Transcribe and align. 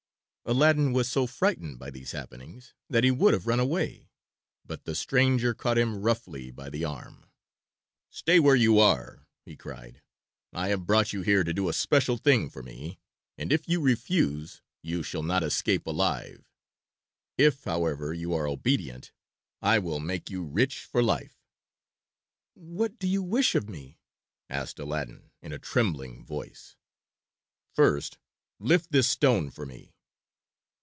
Aladdin 0.43 0.91
was 0.91 1.07
so 1.09 1.27
frightened 1.27 1.79
by 1.79 1.89
these 1.89 2.11
happenings 2.11 2.73
that 2.89 3.05
he 3.05 3.11
would 3.11 3.33
have 3.33 3.47
run 3.47 3.59
away, 3.59 4.09
but 4.65 4.83
the 4.83 4.93
stranger 4.95 5.53
caught 5.53 5.77
him 5.77 6.01
roughly 6.01 6.49
by 6.51 6.69
the 6.69 6.83
arm. 6.83 7.27
"Stay 8.09 8.37
where 8.37 8.55
you 8.55 8.77
are," 8.77 9.27
he 9.45 9.55
cried. 9.55 10.01
"I 10.51 10.67
have 10.67 10.85
brought 10.85 11.13
you 11.13 11.21
here 11.21 11.45
to 11.45 11.53
do 11.53 11.69
a 11.69 11.73
special 11.73 12.17
thing 12.17 12.49
for 12.49 12.61
me, 12.63 12.99
and 13.37 13.53
if 13.53 13.69
you 13.69 13.79
refuse 13.79 14.61
you 14.81 15.03
shall 15.03 15.23
not 15.23 15.41
escape 15.43 15.87
alive. 15.87 16.43
If, 17.37 17.63
however, 17.63 18.11
you 18.13 18.33
are 18.33 18.47
obedient 18.47 19.13
I 19.61 19.79
will 19.79 20.01
make 20.01 20.29
you 20.29 20.43
rich 20.43 20.83
for 20.83 21.01
life." 21.01 21.39
"What 22.55 22.99
do 22.99 23.07
you 23.07 23.23
wish 23.23 23.55
of 23.55 23.69
me?" 23.69 23.99
asked 24.49 24.79
Aladdin 24.79 25.31
in 25.41 25.53
a 25.53 25.59
trembling 25.59 26.25
voice. 26.25 26.75
"First 27.73 28.17
lift 28.59 28.91
this 28.91 29.07
stone 29.07 29.49
for 29.49 29.65
me." 29.65 29.93